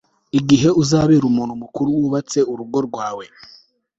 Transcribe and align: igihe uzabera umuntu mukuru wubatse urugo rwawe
igihe 0.39 0.69
uzabera 0.81 1.25
umuntu 1.31 1.53
mukuru 1.61 1.87
wubatse 1.97 2.39
urugo 2.51 2.77
rwawe 2.87 3.25